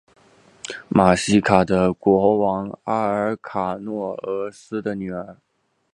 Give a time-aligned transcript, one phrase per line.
[0.89, 5.37] 瑙西卡的国王阿尔喀诺俄斯的女儿。